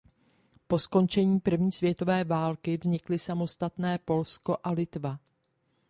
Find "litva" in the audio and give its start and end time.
4.71-5.19